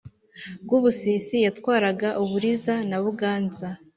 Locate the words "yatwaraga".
1.45-2.09